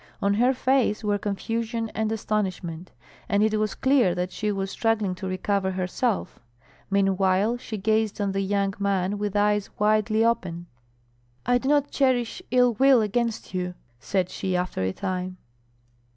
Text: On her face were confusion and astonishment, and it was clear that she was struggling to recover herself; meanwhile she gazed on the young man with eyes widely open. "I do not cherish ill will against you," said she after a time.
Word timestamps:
On 0.19 0.33
her 0.33 0.51
face 0.51 1.03
were 1.03 1.19
confusion 1.19 1.89
and 1.93 2.11
astonishment, 2.11 2.89
and 3.29 3.43
it 3.43 3.59
was 3.59 3.75
clear 3.75 4.15
that 4.15 4.31
she 4.31 4.51
was 4.51 4.71
struggling 4.71 5.13
to 5.13 5.27
recover 5.27 5.69
herself; 5.69 6.39
meanwhile 6.89 7.55
she 7.57 7.77
gazed 7.77 8.19
on 8.19 8.31
the 8.31 8.41
young 8.41 8.73
man 8.79 9.19
with 9.19 9.35
eyes 9.35 9.69
widely 9.77 10.25
open. 10.25 10.65
"I 11.45 11.59
do 11.59 11.69
not 11.69 11.91
cherish 11.91 12.41
ill 12.49 12.73
will 12.73 13.03
against 13.03 13.53
you," 13.53 13.75
said 13.99 14.31
she 14.31 14.55
after 14.55 14.81
a 14.81 14.91
time. 14.91 15.37